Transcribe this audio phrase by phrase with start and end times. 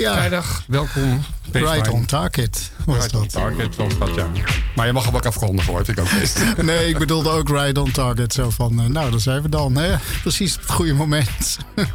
[0.00, 0.12] ja.
[0.12, 0.62] vrijdag.
[0.66, 1.24] Welkom.
[1.52, 2.70] Ride on target.
[2.86, 4.26] On target was dat, ja.
[4.74, 5.82] Maar je mag hem ook afkondigen, hoor.
[5.86, 6.38] ik ook best.
[6.62, 8.32] nee, ik bedoelde ook Ride on target.
[8.32, 9.76] Zo van, eh, nou, dan zijn we dan.
[9.76, 9.96] Hè?
[10.22, 11.58] Precies op het goede moment.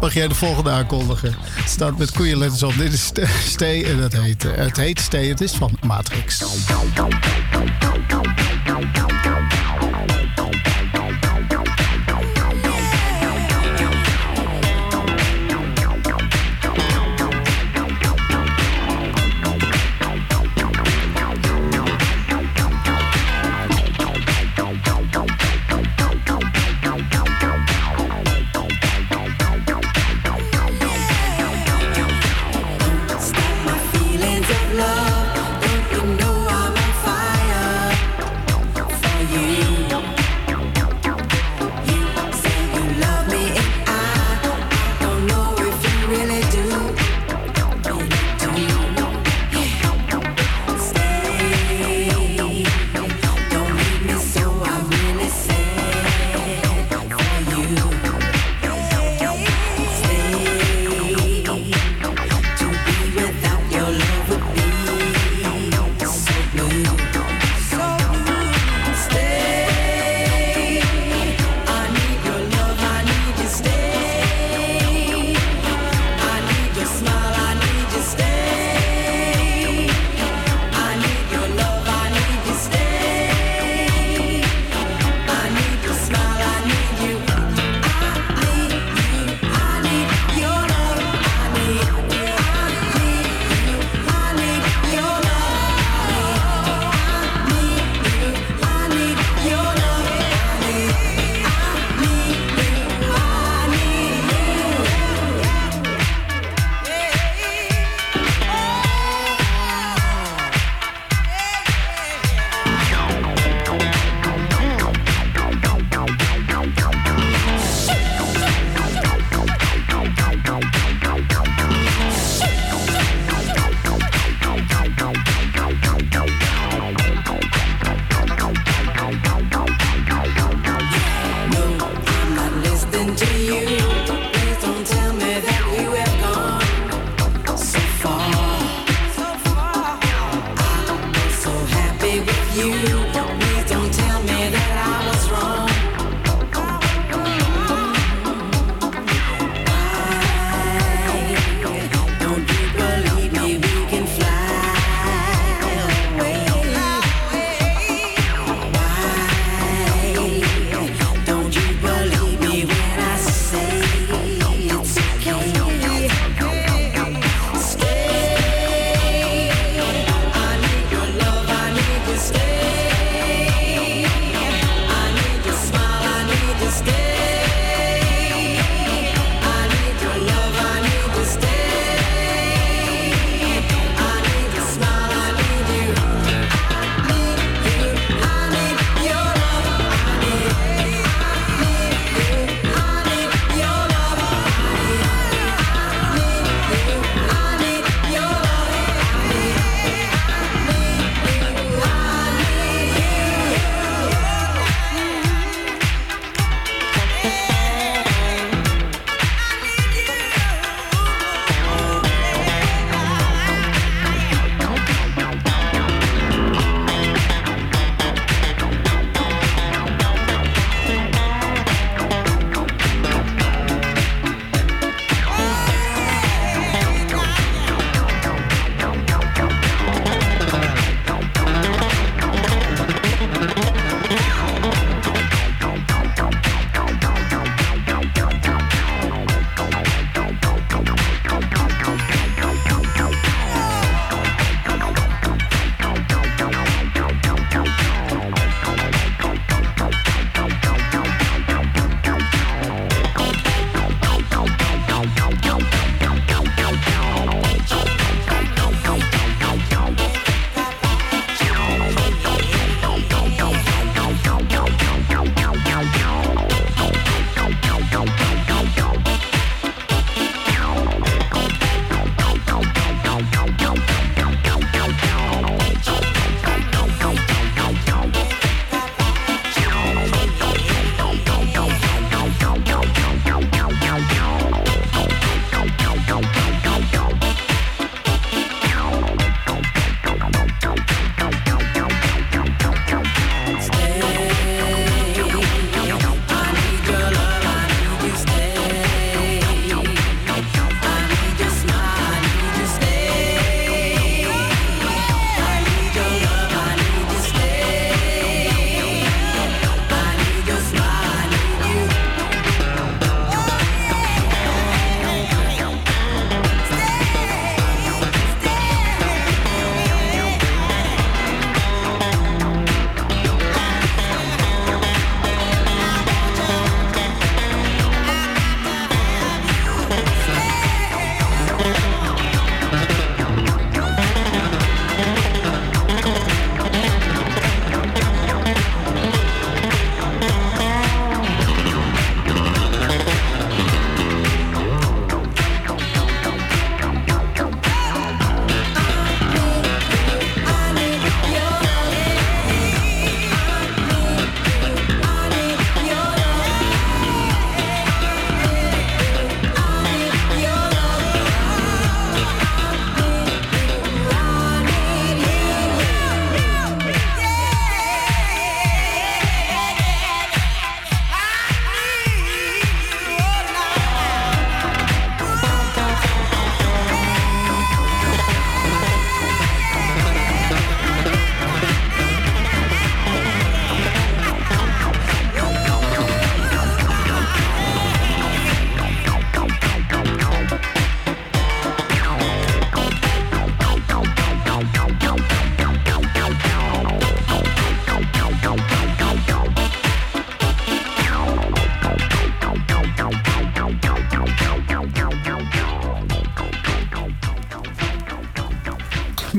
[0.00, 1.34] mag jij de volgende aankondigen?
[1.38, 2.76] Het staat met koeienletters op.
[2.76, 3.12] Dit is
[3.44, 5.28] Stay en dat heet, eh, het heet Stay.
[5.28, 6.44] Het is van Matrix.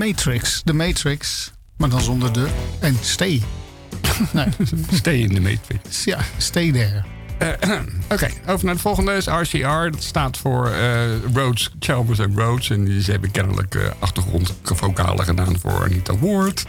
[0.07, 0.61] Matrix.
[0.63, 2.47] De Matrix, maar dan zonder de.
[2.79, 3.43] En stay.
[4.33, 4.47] nee,
[4.93, 6.03] Stay in the Matrix.
[6.03, 7.03] ja, stay there.
[7.37, 7.79] Eh,
[8.13, 9.89] Oké, over naar de volgende is RCR.
[9.91, 11.01] Dat staat voor eh,
[11.33, 12.69] Rhodes, Chalmers en Rhodes.
[12.69, 16.65] En die, ze hebben kennelijk uh, achtergrondvocalen gedaan voor Anita Ward.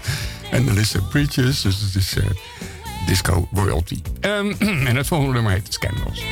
[0.50, 1.60] En Alyssa Bridges.
[1.60, 2.24] Dus het is eh,
[3.06, 4.02] disco royalty.
[4.20, 4.52] Ehm,
[4.88, 6.22] en het volgende nummer heet Scandals.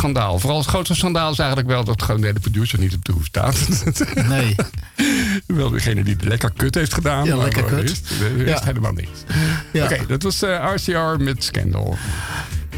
[0.00, 0.38] Schandaal.
[0.38, 3.24] Vooral het grootste schandaal is eigenlijk wel dat gewoon de producer niet op de hoef
[3.24, 3.56] staat.
[4.28, 4.54] Nee.
[5.46, 7.24] wel degene die het lekker kut heeft gedaan.
[7.24, 8.02] Ja, lekker kut.
[8.18, 8.64] De rest Ja.
[8.66, 9.08] helemaal niks.
[9.72, 9.84] Ja.
[9.84, 11.96] Oké, dat was eh, RCR met Scandal.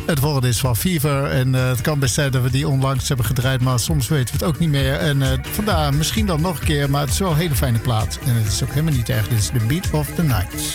[0.06, 1.24] Het volgende is van Fever.
[1.24, 3.60] En eh, het kan best zijn dat we die onlangs hebben gedraaid.
[3.60, 4.94] Maar soms weten we het ook niet meer.
[4.94, 6.90] En eh, vandaar misschien dan nog een keer.
[6.90, 8.18] Maar het is wel een hele fijne plaat.
[8.24, 9.28] En het is ook helemaal niet erg.
[9.28, 10.74] Dit is The Beat of the Night.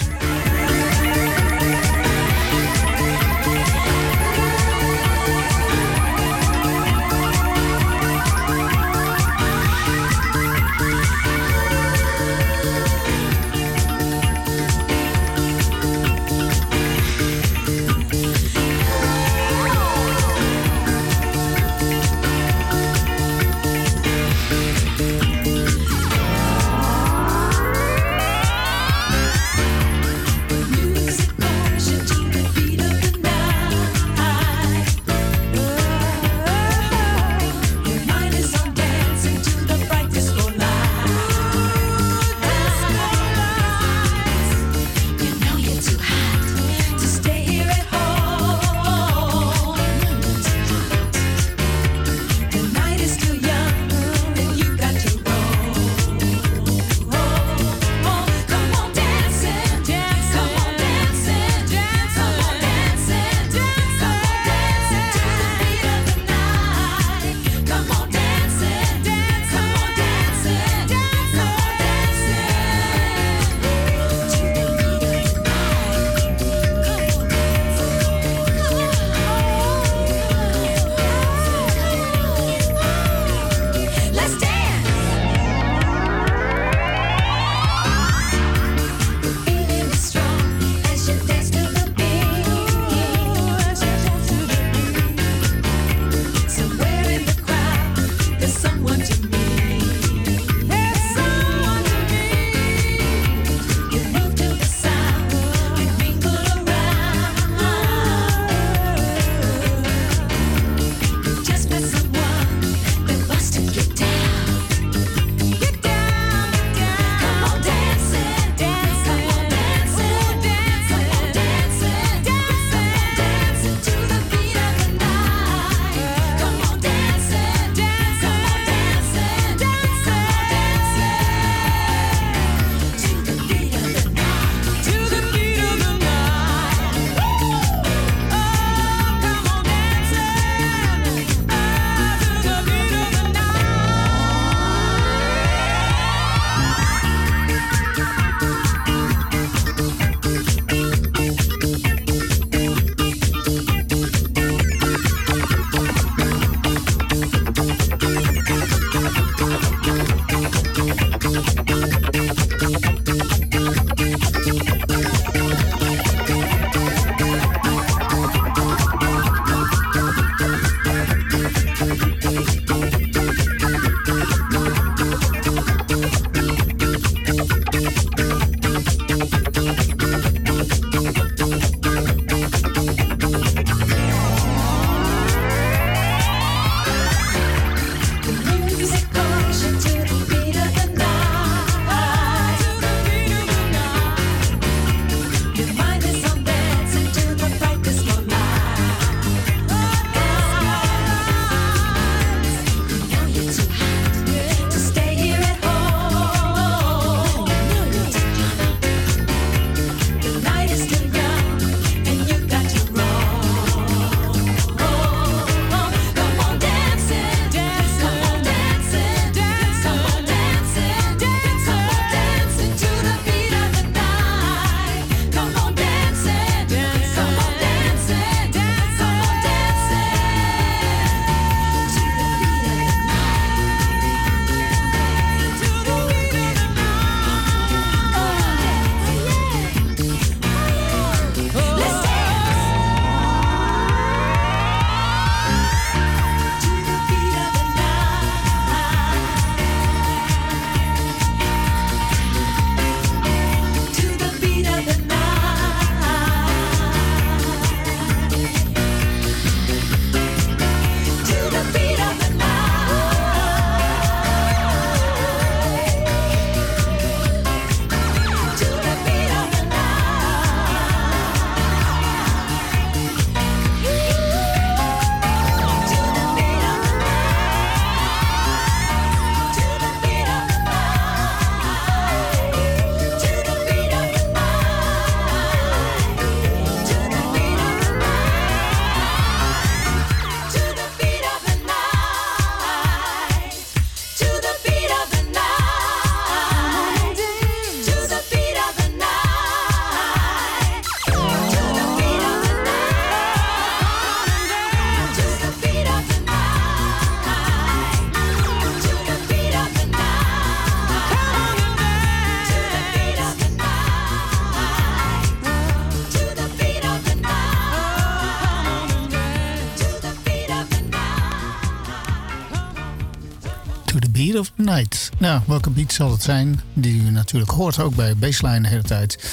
[325.19, 326.61] Nou, welke beat zal het zijn?
[326.73, 329.31] Die u natuurlijk hoort ook bij Baseline de hele tijd.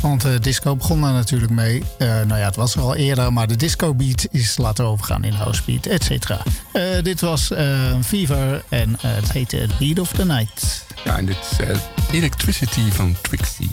[0.00, 1.82] Want de disco begon daar natuurlijk mee.
[1.98, 5.24] Eh, nou ja, het was er al eerder, maar de disco beat is later overgaan
[5.24, 6.42] in house beat, et cetera.
[6.72, 7.66] Eh, dit was eh,
[8.02, 10.84] Fever en eh, het heette Beat of the Night.
[11.04, 11.76] Ja, en dit is eh,
[12.12, 13.70] Electricity van Trixie.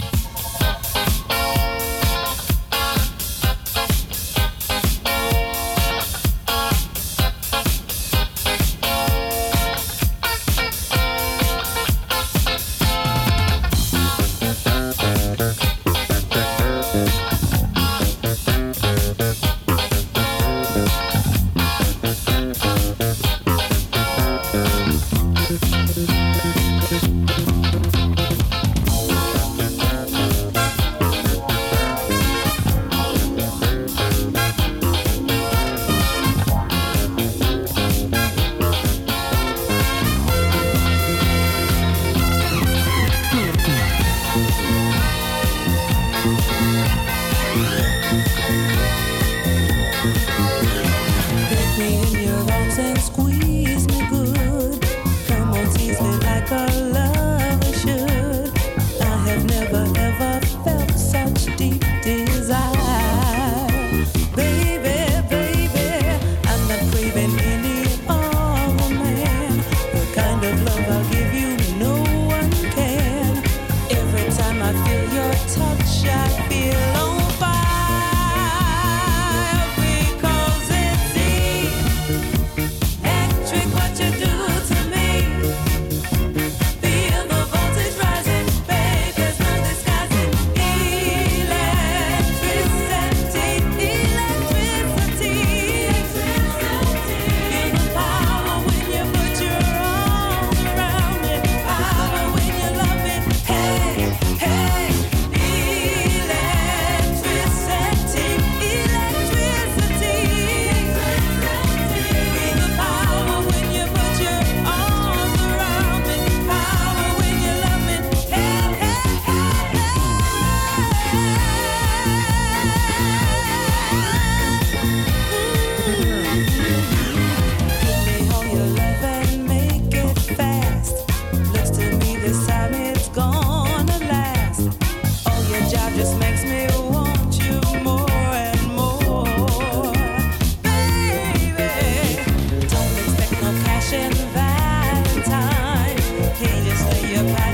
[147.27, 147.50] your past.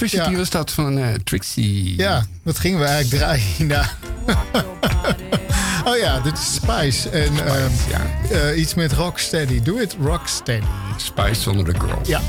[0.00, 0.38] Electricity Ja.
[0.38, 1.96] was dat van eh, Trixie.
[1.96, 3.66] Ja, wat gingen we eigenlijk draaien?
[3.66, 3.84] Nou.
[5.88, 7.08] oh ja, dit is Spice.
[7.10, 8.00] En ehm, ja.
[8.30, 9.62] eh, iets met Rocksteady.
[9.62, 10.66] Doe het Rocksteady.
[10.96, 12.00] Spice zonder de girl.
[12.04, 12.20] Ja.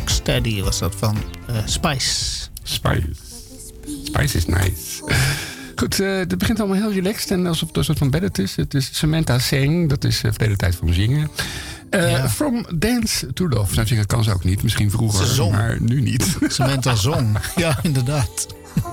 [0.00, 2.46] Rock Steady was dat van eh, Spice.
[2.62, 3.08] Spice.
[4.04, 5.02] Spice is nice.
[5.76, 8.56] Goed, eh het begint allemaal heel relaxed en alsof het een soort van beddet is.
[8.56, 11.30] Het is Samantha Singh, dat is uh, verleden tijd van zingen.
[11.90, 12.28] Eh, Ja.
[12.28, 13.74] From Dance to Love.
[13.74, 16.36] Nou, zingen kan ze ook niet, misschien vroeger, maar nu niet.
[16.48, 17.38] Samantha Zong.
[17.56, 18.46] Ja, inderdaad.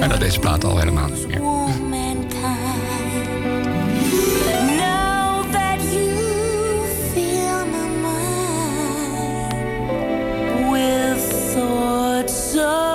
[0.00, 1.53] en dat deze plaat al helemaal niet meer.
[12.26, 12.93] Thoughts of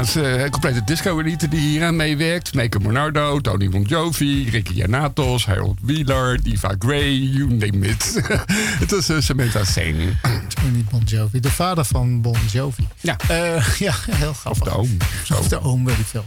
[0.00, 2.54] Uh, complete disco-elite die hier aan meewerkt.
[2.54, 8.22] Meike Monardo, Tony Bon Jovi, Ricky Janatos, Harold Wheeler, Diva Gray, you name it.
[8.82, 10.18] Het was uh, Samantha Sen.
[10.48, 12.88] Tony Bon Jovi, de vader van Bon Jovi.
[13.00, 13.16] Ja.
[13.30, 14.62] Uh, ja, heel grappig.
[14.62, 14.96] Of de oom.
[15.24, 15.34] Zo.
[15.34, 16.24] Of de oom, weet ik veel.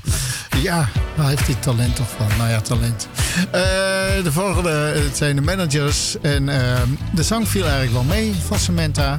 [0.61, 2.27] Ja, waar heeft hij talent toch van?
[2.37, 3.07] Nou ja, talent.
[4.23, 6.15] De volgende, het zijn de managers.
[6.21, 6.81] En uh,
[7.13, 9.17] de zang viel eigenlijk wel mee van Samantha.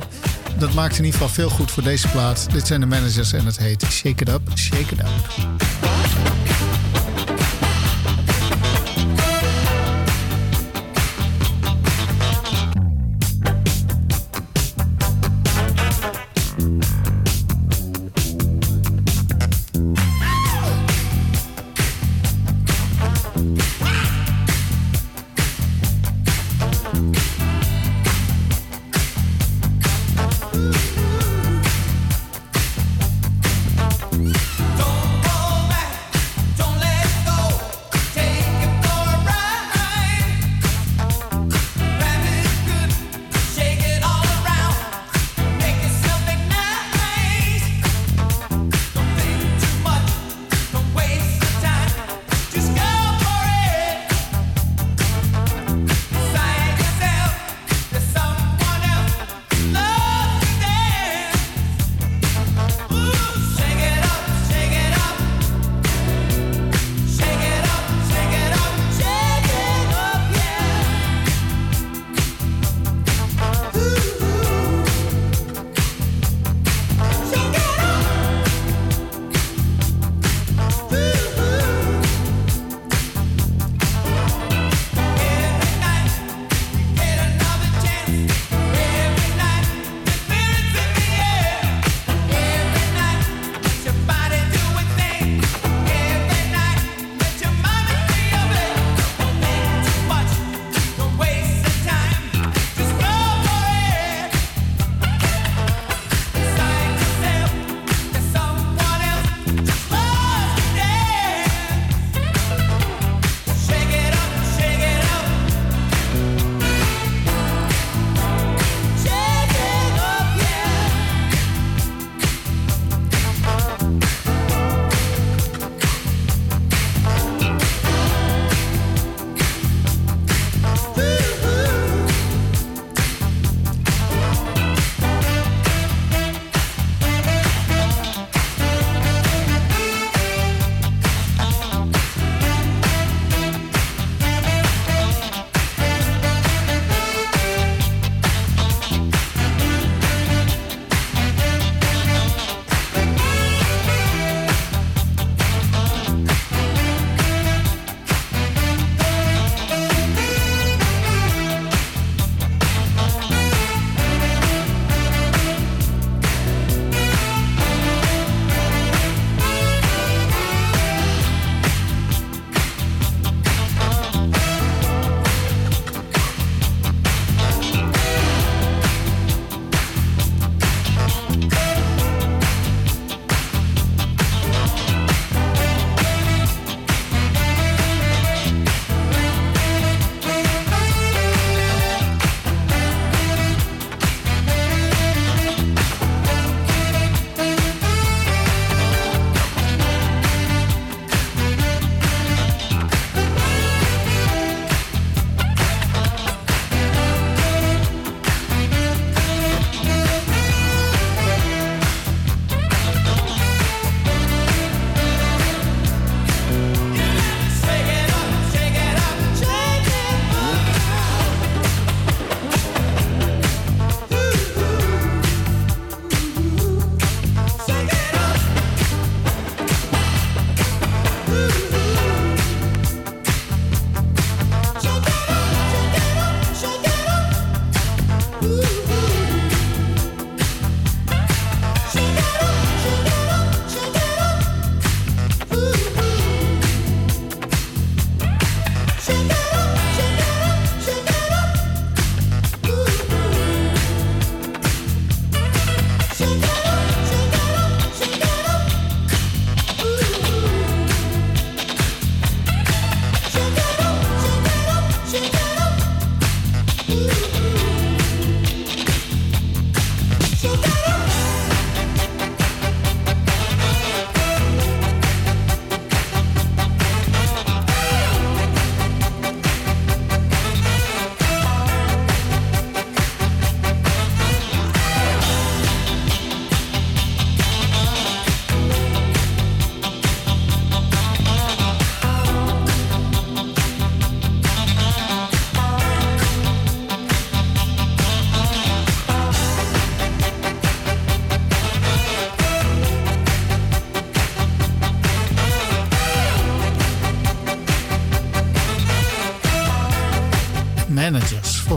[0.59, 2.47] Dat maakt in ieder geval veel goed voor deze plaat.
[2.53, 6.44] Dit zijn de managers en het heet Shake It Up, Shake It Up.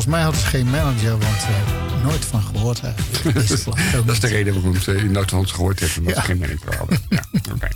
[0.07, 4.05] volgens mij hadden ze geen manager, want uh, nooit van gehoord hebben.
[4.05, 6.37] Dat is de reden waarom ze in nooit van ons gehoord hebben, omdat ze geen
[6.37, 6.99] manager hadden.
[7.09, 7.23] Ja,
[7.55, 7.71] okay.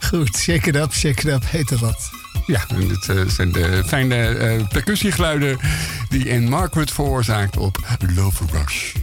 [0.00, 2.10] Goed, shake it up, shake it up heette dat.
[2.46, 5.58] Ja, en dit eh, zijn de fijne eh, percussiegeluiden
[6.08, 7.78] die in Margaret veroorzaakt op
[8.14, 8.94] Love Rush.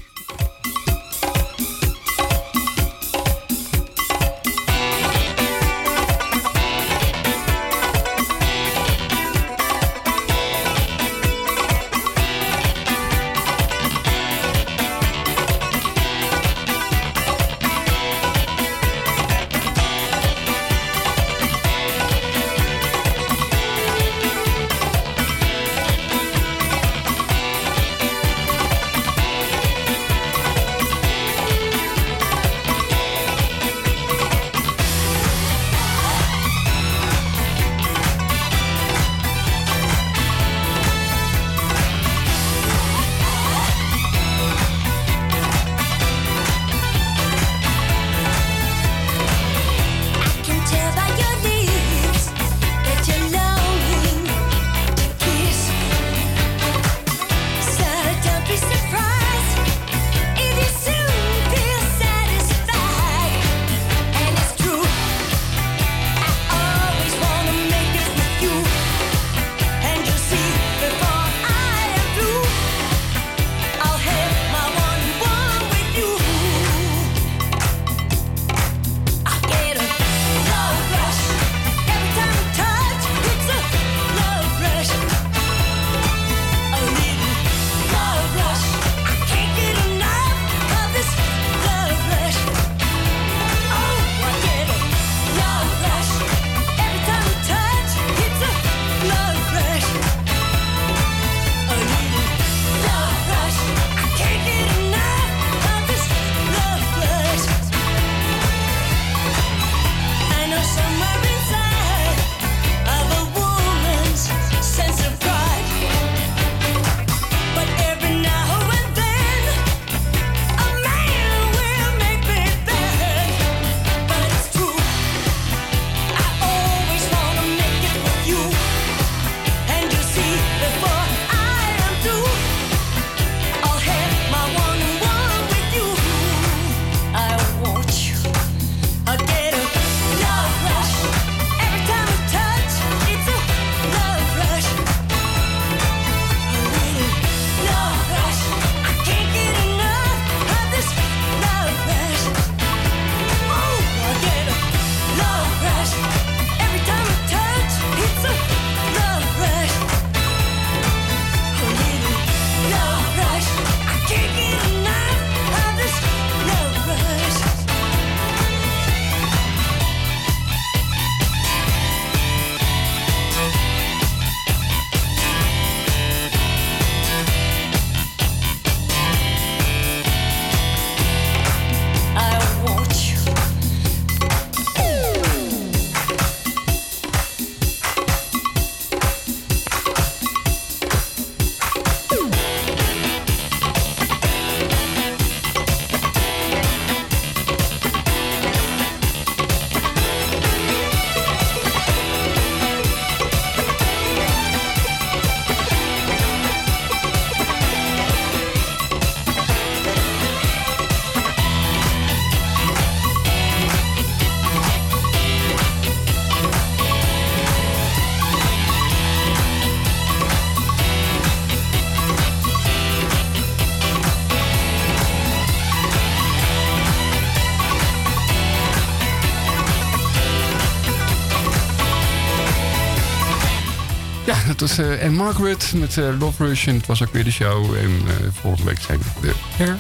[234.77, 236.67] Eh, en Margaret met eh, Love Rush.
[236.67, 237.75] En het was ook weer de show.
[237.75, 239.77] En eh, volgende week zijn we er.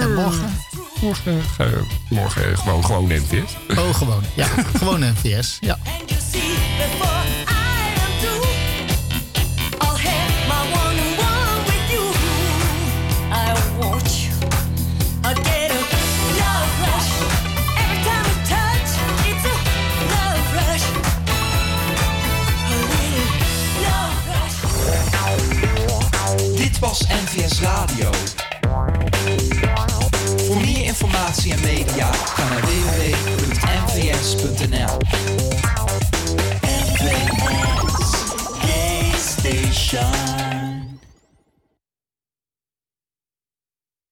[0.00, 0.56] En morgen?
[1.00, 1.40] Morgen,
[2.08, 3.56] morgen gewoon, gewoon NVS.
[3.78, 4.22] Oh, gewoon.
[4.34, 4.46] Ja,
[4.78, 5.58] gewoon NVS.
[5.60, 5.78] Ja.